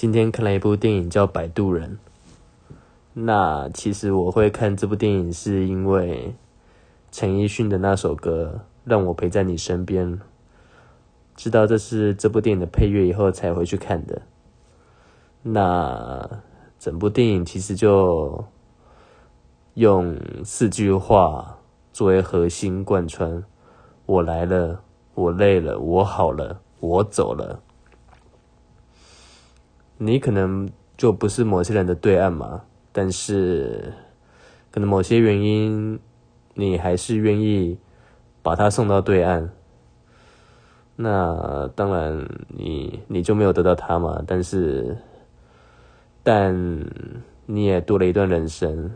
[0.00, 1.98] 今天看了一部电影叫《摆渡人》。
[3.14, 6.36] 那其实我会看这部电影，是因为
[7.10, 8.52] 陈奕迅的那首歌
[8.84, 10.06] 《让我陪在你身边》。
[11.34, 14.22] 知道这是这部电影的配乐以后，才回去看的。
[15.42, 16.30] 那
[16.78, 18.44] 整部电影其实就
[19.74, 21.58] 用四句话
[21.92, 23.42] 作为核心贯穿：
[24.06, 24.80] 我来了，
[25.16, 27.60] 我累了，我好了，我走了。
[29.98, 32.62] 你可能就不是某些人的对岸嘛，
[32.92, 33.92] 但是
[34.70, 35.98] 可能某些原因，
[36.54, 37.76] 你还是愿意
[38.42, 39.50] 把他送到对岸。
[40.94, 44.96] 那当然，你你就没有得到他嘛，但是，
[46.22, 46.54] 但
[47.46, 48.90] 你也多了一段人生。